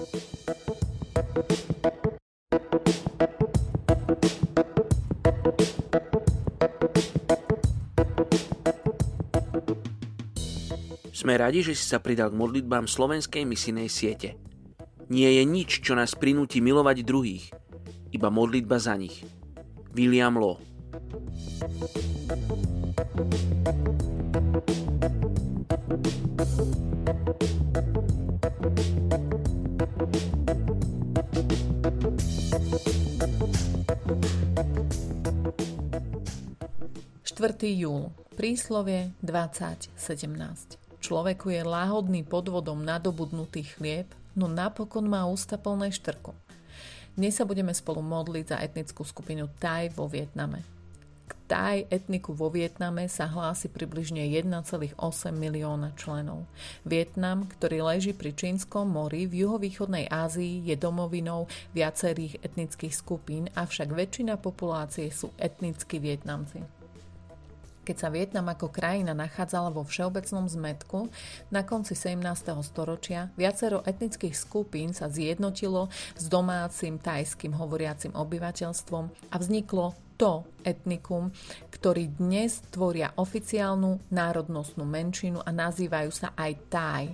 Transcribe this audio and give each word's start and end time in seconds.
Sme 0.00 0.08
radi, 11.36 11.60
že 11.60 11.76
si 11.76 11.84
sa 11.84 12.00
pridal 12.00 12.32
k 12.32 12.40
modlitbám 12.40 12.88
slovenskej 12.88 13.44
misinej 13.44 13.92
siete. 13.92 14.40
Nie 15.12 15.36
je 15.36 15.44
nič, 15.44 15.84
čo 15.84 15.92
nás 15.92 16.16
prinúti 16.16 16.64
milovať 16.64 17.04
druhých, 17.04 17.52
iba 18.08 18.32
modlitba 18.32 18.80
za 18.80 18.96
nich. 18.96 19.20
William 19.92 20.40
Law 20.40 20.56
júl. 37.40 38.12
Príslovie 38.36 39.16
2017 39.24 39.96
človeku 41.00 41.48
je 41.48 41.64
láhodný 41.64 42.20
podvodom 42.22 42.84
nadobudnutý 42.84 43.64
chlieb, 43.64 44.12
no 44.36 44.46
napokon 44.46 45.08
má 45.08 45.24
ústa 45.24 45.56
plné 45.56 45.88
štrku. 45.90 46.36
Dnes 47.16 47.34
sa 47.34 47.48
budeme 47.48 47.72
spolu 47.72 48.04
modliť 48.04 48.44
za 48.44 48.56
etnickú 48.60 49.02
skupinu 49.02 49.48
Thai 49.58 49.90
vo 49.90 50.06
Vietname. 50.06 50.62
K 51.26 51.32
Thai 51.48 51.76
etniku 51.90 52.36
vo 52.36 52.52
Vietname 52.52 53.10
sa 53.10 53.26
hlási 53.26 53.66
približne 53.72 54.22
1,8 54.30 54.94
milióna 55.34 55.96
členov. 55.98 56.46
Vietnam, 56.86 57.48
ktorý 57.48 57.82
leží 57.82 58.12
pri 58.14 58.36
Čínskom 58.36 58.86
mori 58.86 59.26
v 59.26 59.48
juhovýchodnej 59.48 60.06
Ázii, 60.06 60.68
je 60.68 60.76
domovinou 60.78 61.50
viacerých 61.74 62.38
etnických 62.44 62.94
skupín, 62.94 63.48
avšak 63.56 63.90
väčšina 63.90 64.38
populácie 64.38 65.10
sú 65.10 65.34
etnickí 65.40 65.98
Vietnamci 65.98 66.79
keď 67.90 67.98
sa 67.98 68.14
Vietnam 68.14 68.46
ako 68.46 68.70
krajina 68.70 69.18
nachádzala 69.18 69.74
vo 69.74 69.82
všeobecnom 69.82 70.46
zmetku, 70.46 71.10
na 71.50 71.66
konci 71.66 71.98
17. 71.98 72.22
storočia 72.62 73.34
viacero 73.34 73.82
etnických 73.82 74.30
skupín 74.30 74.94
sa 74.94 75.10
zjednotilo 75.10 75.90
s 76.14 76.30
domácim 76.30 77.02
tajským 77.02 77.50
hovoriacim 77.58 78.14
obyvateľstvom 78.14 79.34
a 79.34 79.34
vzniklo 79.42 79.98
to 80.14 80.46
etnikum, 80.62 81.34
ktorí 81.74 82.14
dnes 82.14 82.62
tvoria 82.70 83.10
oficiálnu 83.18 83.98
národnostnú 84.14 84.86
menšinu 84.86 85.42
a 85.42 85.50
nazývajú 85.50 86.14
sa 86.14 86.30
aj 86.38 86.52
Thai. 86.70 87.04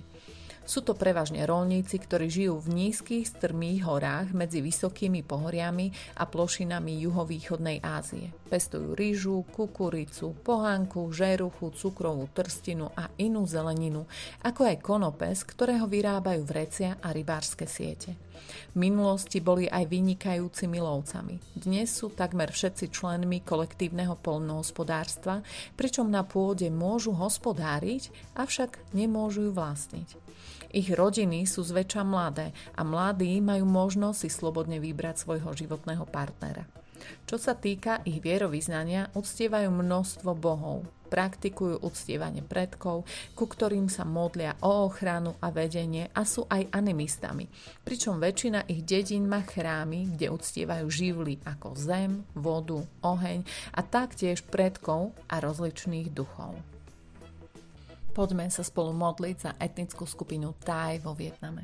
Sú 0.67 0.83
to 0.83 0.99
prevažne 0.99 1.47
rolníci, 1.47 1.95
ktorí 1.95 2.27
žijú 2.27 2.59
v 2.59 2.91
nízkych 2.91 3.23
strmých 3.39 3.87
horách 3.87 4.35
medzi 4.35 4.59
vysokými 4.59 5.23
pohoriami 5.23 5.95
a 6.19 6.27
plošinami 6.27 7.07
juhovýchodnej 7.07 7.79
Ázie. 7.79 8.35
Pestujú 8.51 8.91
rýžu, 8.91 9.47
kukuricu, 9.47 10.35
pohánku, 10.43 11.07
žeruchu, 11.15 11.71
cukrovú 11.71 12.27
trstinu 12.35 12.91
a 12.99 13.07
inú 13.15 13.47
zeleninu, 13.47 14.11
ako 14.43 14.67
aj 14.67 14.83
konopes, 14.83 15.47
ktorého 15.47 15.87
vyrábajú 15.87 16.43
vrecia 16.43 16.99
a 16.99 17.15
rybárske 17.15 17.63
siete. 17.63 18.19
V 18.75 18.75
minulosti 18.75 19.39
boli 19.39 19.71
aj 19.71 19.87
vynikajúcimi 19.87 20.83
lovcami. 20.83 21.39
Dnes 21.55 21.95
sú 21.95 22.11
takmer 22.11 22.51
všetci 22.51 22.91
členmi 22.91 23.39
kolektívneho 23.39 24.19
polnohospodárstva, 24.19 25.47
pričom 25.79 26.11
na 26.11 26.27
pôde 26.27 26.67
môžu 26.67 27.15
hospodáriť, 27.15 28.11
avšak 28.35 28.91
nemôžu 28.91 29.47
ju 29.47 29.51
vlastniť. 29.55 30.27
Ich 30.71 30.91
rodiny 30.91 31.47
sú 31.47 31.63
zväčša 31.63 32.03
mladé 32.03 32.51
a 32.75 32.83
mladí 32.83 33.39
majú 33.39 33.63
možnosť 33.63 34.17
si 34.25 34.29
slobodne 34.31 34.83
vybrať 34.83 35.23
svojho 35.23 35.51
životného 35.55 36.03
partnera. 36.07 36.67
Čo 37.27 37.39
sa 37.39 37.55
týka 37.55 38.03
ich 38.03 38.19
vierovýznania, 38.19 39.11
uctievajú 39.15 39.69
množstvo 39.71 40.31
bohov, 40.35 40.83
praktikujú 41.07 41.79
uctievanie 41.79 42.43
predkov, 42.43 43.07
ku 43.31 43.45
ktorým 43.47 43.87
sa 43.87 44.03
modlia 44.03 44.59
o 44.59 44.87
ochranu 44.91 45.39
a 45.39 45.47
vedenie 45.51 46.11
a 46.11 46.27
sú 46.27 46.43
aj 46.51 46.67
animistami, 46.75 47.47
pričom 47.87 48.19
väčšina 48.19 48.67
ich 48.67 48.83
dedín 48.83 49.27
má 49.27 49.43
chrámy, 49.43 50.15
kde 50.15 50.31
uctievajú 50.31 50.87
živly 50.91 51.39
ako 51.47 51.79
zem, 51.79 52.27
vodu, 52.35 52.83
oheň 53.03 53.47
a 53.71 53.81
taktiež 53.83 54.43
predkov 54.43 55.15
a 55.31 55.39
rozličných 55.39 56.11
duchov. 56.11 56.59
Poďme 58.17 58.49
sa 58.49 58.65
spolu 58.65 58.97
modliť 58.97 59.37
za 59.37 59.51
etnickú 59.61 60.09
skupinu 60.09 60.57
Thai 60.65 60.97
vo 60.97 61.13
Vietname. 61.13 61.61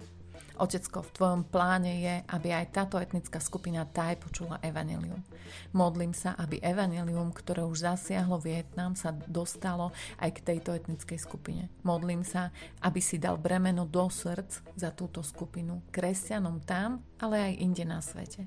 Otecko, 0.62 1.02
v 1.02 1.14
tvojom 1.18 1.42
pláne 1.50 1.98
je, 1.98 2.16
aby 2.30 2.54
aj 2.54 2.78
táto 2.78 3.02
etnická 3.02 3.42
skupina 3.42 3.90
Thai 3.90 4.22
počula 4.22 4.62
evanelium. 4.62 5.18
Modlím 5.74 6.14
sa, 6.14 6.38
aby 6.38 6.62
evanelium, 6.62 7.34
ktoré 7.34 7.66
už 7.66 7.90
zasiahlo 7.90 8.38
Vietnam, 8.38 8.94
sa 8.94 9.18
dostalo 9.26 9.90
aj 10.22 10.30
k 10.30 10.54
tejto 10.54 10.78
etnickej 10.78 11.18
skupine. 11.18 11.74
Modlím 11.82 12.22
sa, 12.22 12.54
aby 12.86 13.02
si 13.02 13.18
dal 13.18 13.42
bremeno 13.42 13.90
do 13.90 14.06
srdc 14.06 14.78
za 14.78 14.94
túto 14.94 15.26
skupinu, 15.26 15.82
kresťanom 15.90 16.62
tam, 16.62 17.02
ale 17.18 17.50
aj 17.50 17.54
inde 17.66 17.82
na 17.82 17.98
svete. 17.98 18.46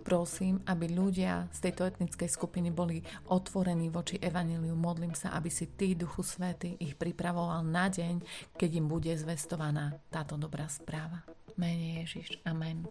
Prosím, 0.00 0.64
aby 0.64 0.88
ľudia 0.88 1.52
z 1.52 1.68
tejto 1.68 1.84
etnickej 1.84 2.28
skupiny 2.32 2.72
boli 2.72 3.04
otvorení 3.28 3.92
voči 3.92 4.16
evaníliu. 4.16 4.72
Modlím 4.72 5.12
sa, 5.12 5.36
aby 5.36 5.52
si 5.52 5.68
Ty, 5.68 5.94
Duchu 5.94 6.24
Svety, 6.24 6.80
ich 6.80 6.96
pripravoval 6.96 7.60
na 7.68 7.92
deň, 7.92 8.24
keď 8.56 8.70
im 8.80 8.88
bude 8.88 9.12
zvestovaná 9.12 10.00
táto 10.08 10.40
dobrá 10.40 10.66
správa. 10.72 11.22
Mene 11.60 12.02
Ježiš. 12.02 12.40
Amen. 12.48 12.88